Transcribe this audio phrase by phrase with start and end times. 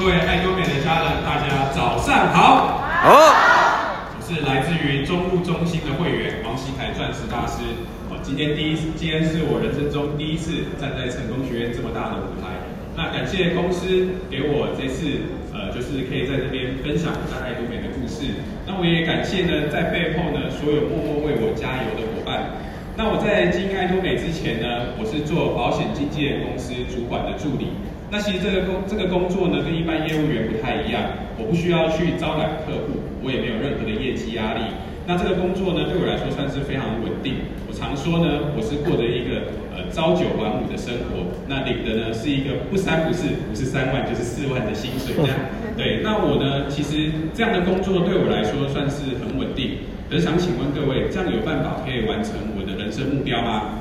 [0.00, 2.80] 各位爱多美的家人，大家早上好。
[3.04, 7.60] 好，我是来自于中路中心的会员王希凯钻石大师。
[8.08, 12.48] 我今天第一，今天是我人生中第一次站在成功学院这么大的舞台。
[12.96, 15.04] 那感谢公司给我这次，
[15.52, 18.24] 呃，就是可以在这边分享我在爱多美的故事。
[18.64, 22.56] 那我也感谢呢，在背后呢所有默默为我加油的伙伴。
[22.96, 27.76] 那我在进爱多美之前呢，我是做保险经纪人公司主管的助理。
[28.10, 31.00] 那其实这个工这个工作呢，跟一般业务员不太一样，
[31.38, 34.60] 我不需要去招揽客户，我也没有任何的业绩压力。
[35.06, 37.46] 那这个工作呢，对我来说算是非常稳定。
[37.66, 45.38] 我常说呢，我是过着一个呃朝九晚五的生活，那领的呢是一个不三不四，不是三万就是四万的薪水这样。
[45.78, 49.86] 对，那我呢，其实这样的工作对我来说算是很稳定。
[50.10, 53.79] 可是想请问各位，这样有办法可以完成我的人生目标吗？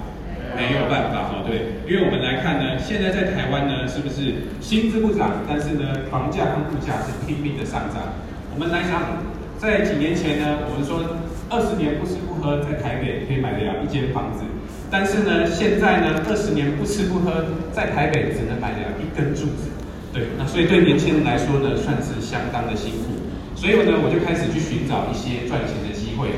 [1.50, 8.14] 对，因为我们来看呢，现在在台湾呢，是不是薪资不涨，但是呢，房价跟物价是拼命的上涨。
[8.54, 9.18] 我们来想，
[9.58, 11.18] 在几年前呢，我们说
[11.50, 14.46] 二十年不吃不喝，在台北可以买得了一间房子，
[14.92, 19.74] 但是呢，现在呢，二十年不吃不喝，在台北只能买得了一根柱子。
[20.14, 23.18] 对，那所以对年轻人来说呢，算是相当的辛苦。
[23.58, 26.30] 所以呢，我就开始去寻找一些赚钱的机会。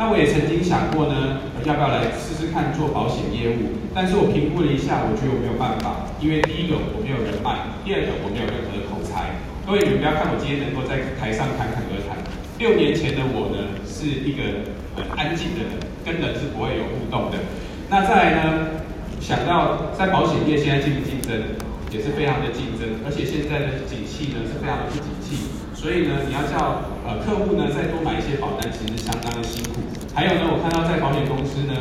[0.00, 3.76] 那我也曾经想过呢，要不要来试试看做保险业务？
[3.92, 9.36] 但是我评估了一下，我觉得我没有办法，因为第一个我没有人脉，第二个我没有任何的口才。
[9.68, 12.16] 各位，你们不要看我今天能够在台上侃侃而谈，
[12.56, 17.36] 六年前的我呢，是一个很安静的人，跟人是不会有互动的。
[17.92, 18.80] 那再来呢，
[19.20, 21.60] 想到在保险业现在竞不竞争，
[21.92, 25.59] 也是非常的竞争，而且现在的景气呢是非常的不景气。
[25.80, 29.80] 所以呢，你要叫呃客户呢再多买一些保单，其实相当的辛苦。
[30.14, 31.72] 还有呢，我看到在保险公司呢，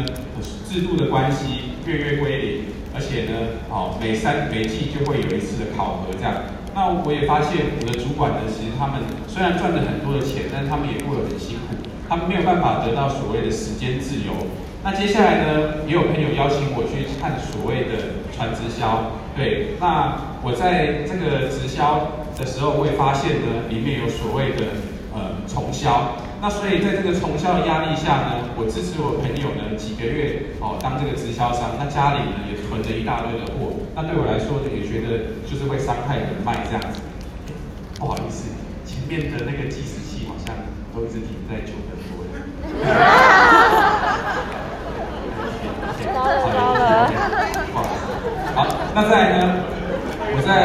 [0.64, 2.64] 制度的关系，月月归零，
[2.96, 6.48] 而且呢，哦每三每季就会有一次的考核这样。
[6.74, 11.76] 那我也发现我的主管呢，其实他们虽然赚了很多的钱，但他们也过得很辛苦，
[12.08, 14.32] 他们没有办法得到所谓的时间自由。
[14.80, 22.20] 那接下来呢，也有朋友邀请我去看所谓的传直销，对，那我在这个直销。
[22.40, 24.64] 的时候，我会发现呢，里面有所谓的
[25.12, 37.04] 呃重销，那所以在这个重销的压力下呢，我支持我朋友呢几个月哦当这个直销商，那家里呢也囤了一大堆的货，那对我来说呢也觉得就是会伤害人脉这样子。
[38.00, 38.56] 不好意思，
[38.88, 40.56] 前面的那个计时器好像
[40.96, 42.24] 都一直停在九分多。
[48.56, 48.66] 好，
[49.00, 49.64] 那再来呢，
[50.36, 50.60] 我在。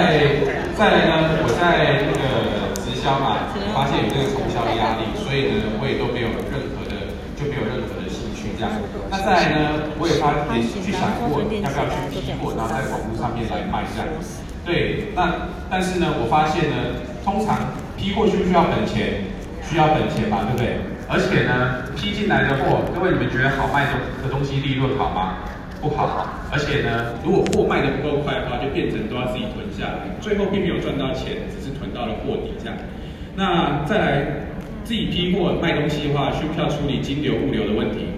[0.74, 8.74] 再来呢，我在那个直销嘛，发现有这个重销的压力，所以呢，我也都没有任何的，就没有任何的兴趣这样。
[9.06, 14.10] 那再来呢，我也发也去想过要不要去批货，然后在网络上面来卖这样。
[14.66, 19.30] 对，那但是呢，我发现呢，通常批货需不需要本钱？
[19.62, 20.82] 需要本钱嘛，对不对？
[21.06, 23.94] 而且呢，批进来的货，各位你们觉得好卖的
[24.26, 25.38] 的东西利润好吗？
[25.84, 32.74] 不好，而且呢，如果货卖得不够快的话，就变成都要自己囤下来，最后并没有赚到钱，只是囤到了货底这样。
[33.36, 34.26] 那再来
[34.82, 38.08] 自己批货卖东西的话，需不需要处理金流物流的问题？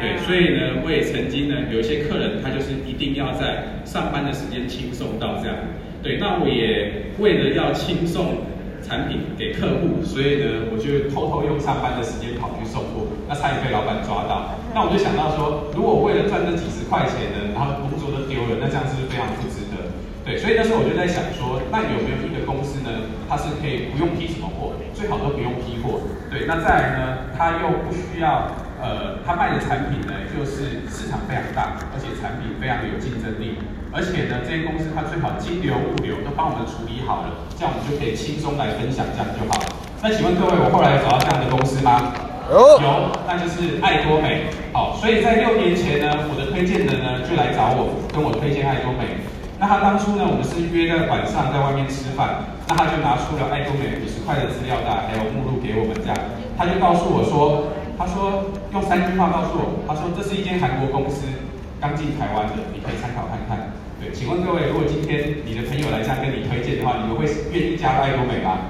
[0.00, 5.54] 对，所以呢，我也曾经呢，有一些客人他就是一定要在上班的时间轻送到这样。
[6.02, 6.90] 对，那我也
[7.20, 8.50] 为了要轻送。
[8.92, 14.52] 产品给客户，所以呢，我就偷偷用上班的时间跑去送货，那差点被老板抓到。
[14.76, 19.96] 那我就想到说，如果为了赚这几十块钱呢，然后工作都丢了，那这样是不是非常不值得？
[20.28, 26.04] 对，所以那时候我就在想说，那有没有一个公司呢，它是可以不用批什么货，最好都不用批货。
[26.32, 28.48] 对，那再来呢，它又不需要，
[28.80, 33.60] 呃，它卖的产品呢，就是市场非常大，而且产品非常的有竞争力。
[33.92, 39.68] 而且呢，这些公司它最好金流、物流都帮我们处理好了，这样我们就可以轻松来分享，这样就好了。
[40.00, 42.16] 那请问各位，我后来有找到这样的公司吗？
[42.48, 44.48] 有，有，那就是爱多美。
[44.72, 49.20] 好，所以在六年前呢，我的推荐人呢就来找我，跟我推荐爱多美。
[49.62, 56.18] 那他当初呢，我们是约在晚上在外面吃饭，那他就拿出了爱多美五十块的资料袋，还有目录给我们这样。
[56.58, 61.30] 他就告诉我说，他说用三句话告诉我，他说这是一间韩国公司，
[61.78, 63.70] 刚进台湾的，你可以参考看看。
[64.02, 68.66] 对，请问各位，如果今天你的朋友来这样跟你推荐的话，你们会愿意加入爱多美吗？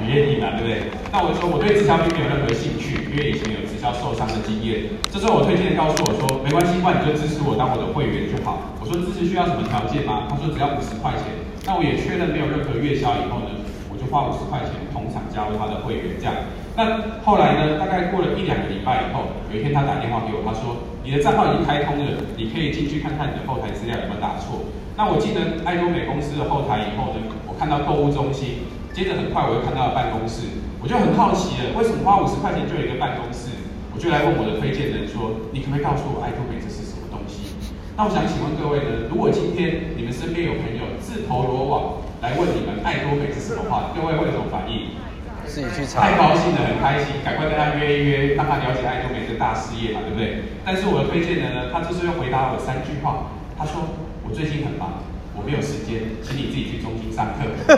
[0.00, 0.56] 你愿意吗？
[0.56, 0.88] 对不对？
[1.12, 4.96] 那我就说我对直销并没有任何兴趣，因为以前有直销受伤的经验。
[5.12, 8.74] 这时候我推荐人告诉我说，没关系，那你就支持我当我的会员就好。
[8.80, 10.26] 我说支持需要什么条件吗？
[10.28, 11.30] 他说只要五十块钱。
[11.68, 13.52] 那我也确认没有任何月销以后呢，
[13.92, 16.34] 我就花五十块钱同场加入他的会员这样。
[16.74, 20.88] 那后来呢，大概过了一两个礼拜以后，有一天他打电话给我，他说。
[21.02, 24.68] 你的账号已经开通了，你可以进去看看你的后台资料有没有打错。
[24.98, 30.50] 那我记得爱多美公司的后台以后呢，我看到购物中心，接着很快我又看到了办公室，
[30.82, 33.54] 我就很好奇了，为什么花五十块钱就有一个办公室？
[33.94, 37.54] 我就来问我的推荐人说，你可不可以告诉我爱多美这是什么东西？
[37.96, 44.98] 那我想请问各位呢，如果今天你们身边有朋友自投罗网来问你们爱多美是什么话，各位会有什么反应？
[45.46, 46.02] 自己去查。
[46.02, 50.50] 太高兴了，很开心，赶快跟他约一约，让他了解爱多美这大事业嘛，对不对？
[50.64, 53.94] 但是我的推荐人呢，他就是要回答我三句话，他说
[54.26, 55.02] 我最近很忙。
[55.34, 57.46] 我没有时间，请你自己去中心上课。
[57.66, 57.74] 所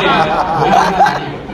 [0.00, 1.50] 以呢，我要看他哪里有课，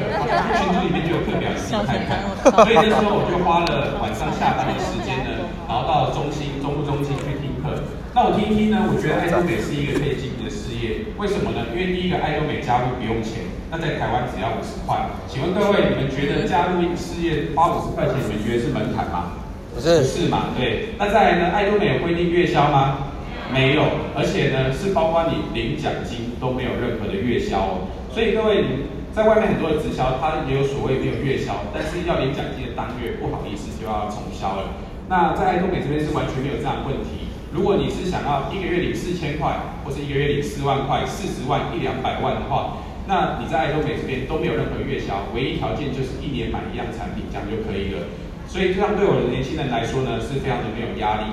[0.58, 2.26] 群组里面就有课表，你看看。
[2.42, 7.86] 所以那时候我就花了晚上下班的时间呢，然后到中心、中部中心去听课。
[8.12, 11.14] 那我听一听呢，我觉得爱多美是一个可以经营的事业。
[11.16, 11.70] 为什么呢？
[11.72, 15.00] 因为第一个，爱多美加入不用钱，那在台湾只要五十块。
[15.30, 19.38] 请问各位，你们觉得加入事业花五十块钱，你们觉得是门槛吗？
[19.72, 20.52] 不是，是嘛？
[20.58, 20.92] 对。
[20.98, 21.48] 那再来呢？
[21.54, 23.11] 爱多美有规定月销吗？
[23.52, 23.84] 没有，
[24.16, 27.86] 而且呢，是包括你领奖金都没有任何的月销哦。
[28.10, 28.64] 所以各位，
[29.12, 34.72] 在外面很多的直销，它也有所谓没有月销，但是要领奖金的当月，不好意思就要重销了。
[35.08, 37.28] 那在爱多美这边是完全没有这样的问题。
[37.52, 39.52] 如果你是想要一个月领四千块，
[39.84, 48.08] 或是一个月领四万块、四十万、一两百万的话，那你在爱多美这边都没有任何月销，唯一条件就是一年买一样产品，这样就可以了。
[48.48, 51.28] 所以这样对我的年轻人来说呢，是非常的没有压力。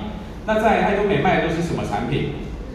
[0.52, 2.30] 那在爱多美卖的都是什么产品？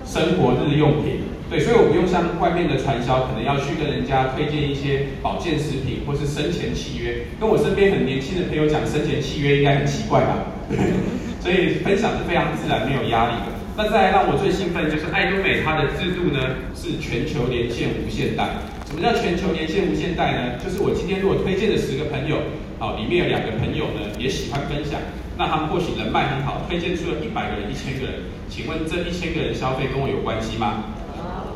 [0.05, 7.27] 生活日用品，对，所以我不用像外面的传销，可能要去跟人家推荐一些保健食品或是生前契约。
[7.37, 10.55] 跟我身边很年轻的朋友讲生前契约，应该很奇怪吧？
[11.43, 13.51] 所以分享是非常自然，没有压力的。
[13.75, 18.55] 那再来让我最兴奋就是爱多美它的制度呢是全球连线无限带。
[18.85, 20.59] 什么叫全球连线无限贷呢？
[20.63, 22.37] 就是我今天如果推荐的十个朋友，
[22.77, 25.01] 好，里面有两个朋友呢也喜欢分享。
[25.37, 30.85] 那他们或许人脉很好，推荐出了一百个人、一千个人，请问这一千个人消费跟我有关系吗？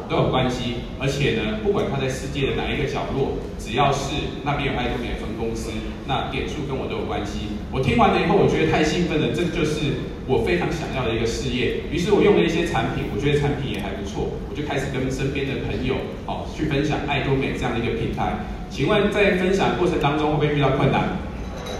[0.09, 0.89] 都有关系。
[0.97, 5.71] 而且呢，不管他在世界的哪一个角落，只要是那边有爱多美分公司，
[6.06, 7.56] 那点数跟我都有关系。
[7.71, 11.88] 我听完了以后，我觉得太兴奋了，这就是我非常想要的一个事业。
[11.89, 15.95] 于是我用了一些产品，我觉得产品也还不错，我就开始跟身边的朋友，
[16.27, 18.44] 好，去分享爱多美这样的一个平台。
[18.69, 21.15] 请问在分享过程当中会不会遇到困难？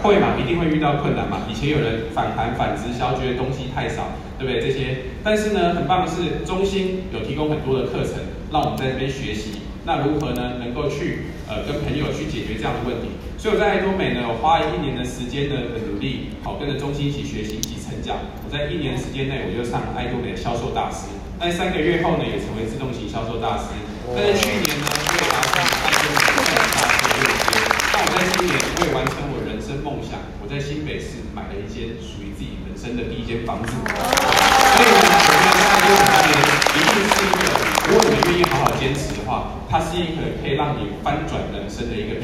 [0.02, 1.44] 会嘛，一定会遇到困难嘛。
[1.44, 4.58] 以前有人反弹反直销，觉得东西太少，对不对？
[4.58, 8.16] 这些，但是呢，很棒的是，中心有提供很多的课程，
[8.50, 9.60] 让我们在这边学习。
[9.84, 10.56] 那如何呢？
[10.60, 13.08] 能够去呃跟朋友去解决这样的问题？
[13.40, 18.20] 所以我在爱多美呢，我花了一年的时间呢的努力，好，跟着中心一起学习，一起成长。
[18.44, 21.08] 我在一年时间内，我就上了爱多美的销售大师。
[21.40, 23.72] 在三个月后呢，也成为自动型销售大师。
[24.12, 27.48] 但在去年呢，我也达成爱多美销售大师的位阶。
[27.88, 29.80] 那我在今年会完成我人生。
[29.80, 33.72] 梦想，我在新北市买了一间属于自己人生的第一间房子。
[33.72, 36.44] 所以呢，我觉得在爱多美
[36.76, 37.48] 一定是一个，
[37.88, 42.19] 如果你们愿意好好坚持的话，它是一个可以让你翻转人生的一个。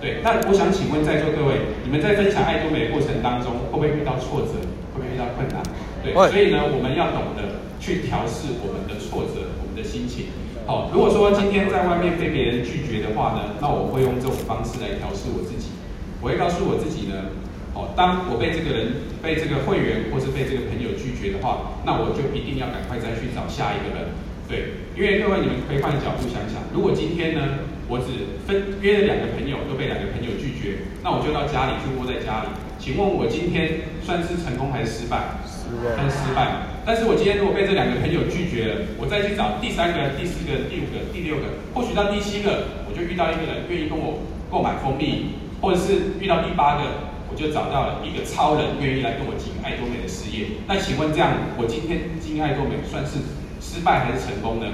[0.00, 4.56] 对，那我想请问在座各位，你们在分享爱多美的过程当中，会不会遇到挫折？
[4.96, 5.60] 会不会遇到困难？
[6.02, 10.32] 对，所以呢，我们要懂得去调试我们的挫折，我们的心情。
[10.64, 15.76] 好，如果说今天在外面被别人拒绝的话呢，那我会用这种方式来调试我自己。
[16.24, 17.36] 我会告诉我自己呢，
[17.76, 24.16] 哦，当我被这个人、被这个会员或是被这个朋友拒绝的话，那我就一定要赶快再去找下一个人。
[24.48, 32.48] 对，因为各位你们可以换角度想想，如果今天呢，我只分约了两个朋友都被两个朋友拒绝，那我就到家里去窝在家里。
[32.78, 35.42] 请问我今天算是成功还是失败？
[35.42, 35.98] 失败。
[35.98, 36.70] 算是失败。
[36.86, 45.34] 但是我今天如果被这两个朋友拒绝了，我再去找第三个、第四个、第五个、第六个，或许到第七个，我就遇到一个人愿意跟我购买蜂蜜。
[45.60, 50.56] 或者是遇到第八个，我就找到了一个超人，愿意来跟我经营爱多美的事业。
[50.66, 53.20] 那请问这样，我今天经营爱多美算是
[53.60, 54.72] 失败还是成功呢？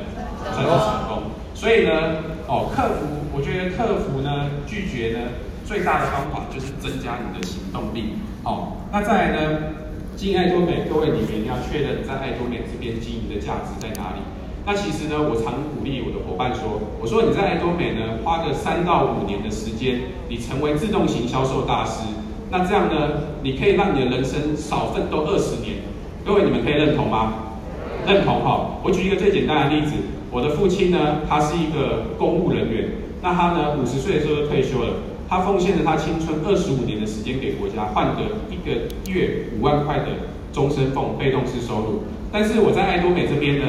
[0.55, 1.35] 算是成功。
[1.57, 8.13] 所以呢，哦，克服，我觉得克服呢，拒绝呢，最大的方法就是增加你的行动力。
[8.45, 9.59] 哦，那再来呢，
[10.15, 14.21] 进爱多美，各位你们一定要确认在爱多美这边经营的价值在哪里。
[14.67, 22.05] 那其实呢，我常鼓励我的伙伴说，我说你在爱多美呢，花个三到五年的时间，你成为自动型销售大师，
[22.51, 25.81] 那这样呢，你可以让你的人生少奋斗二十年。
[26.23, 27.33] 各位，你们可以认同吗？
[28.07, 28.77] 认同哈。
[28.85, 29.95] 我举一个最简单的例子，
[30.31, 32.89] 我的父亲呢，他是一个公务人员，
[33.23, 34.95] 那他呢，五十岁的时候就退休了，
[35.29, 40.05] 他奉献了他青春二十五年的时间给国家，换得一个月五万块的
[40.53, 42.03] 终身俸被动式收入。
[42.33, 43.67] 但是我在爱多美这边呢，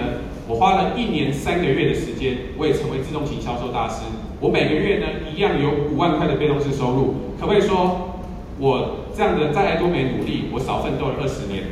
[0.47, 4.01] 我花了一年三个月的时间，我也成为自动型销售大师。
[4.39, 7.15] 我每个月呢，一样有五万块的被动式收入。
[7.39, 8.19] 可不可以说，
[8.59, 11.63] 我这样的在爱多美努力，我少奋斗了二十年，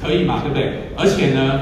[0.00, 0.40] 可以嘛？
[0.42, 0.72] 对不对？
[0.96, 1.60] 而且呢，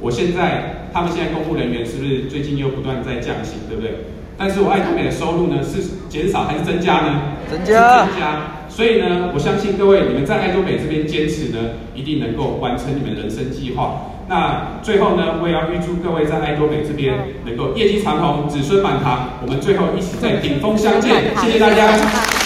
[0.00, 4.04] 我现在他们现在公务人员是不是最近又不断在降薪，对不对？
[4.36, 7.22] 但是我爱多美的收入呢是减少还是增加呢？
[7.50, 8.06] 增加。
[8.06, 8.56] 增加。
[8.68, 11.58] 所以呢，我相信各位你们在爱多美这边坚持呢，
[11.94, 14.02] 一定能够完成你们人生计划。
[14.28, 19.30] 那最后呢，我也要预祝各位在爱多美这边能够业绩长虹，子孙满堂。
[19.42, 22.39] 我们最后一起在顶峰相见，谢谢大家。